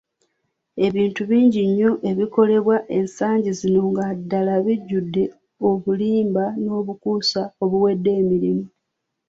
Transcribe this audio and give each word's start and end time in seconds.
Ebintu 0.85 1.21
bingi 1.29 1.61
nnyo 1.67 1.91
ebikolebwa 2.09 2.77
ensangi 2.97 3.51
zino 3.59 3.81
nga 3.91 4.05
ddala 4.19 4.53
bijjudde 4.65 5.23
obulimba 5.69 6.45
n'obukuusa 6.63 7.41
obuwedde 7.63 8.09
emirimu. 8.21 8.65